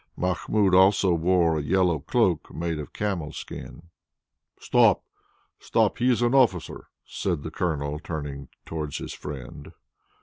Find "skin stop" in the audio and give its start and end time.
3.31-5.03